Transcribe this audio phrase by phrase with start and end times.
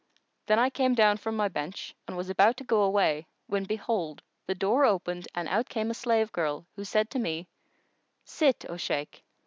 [0.47, 4.23] Then I came down from my bench[FN#115] and was about to go away, when behold,
[4.47, 7.47] the door opened and out came a slave girl, who said to me,
[8.25, 9.21] "Sit, O Shaykh!"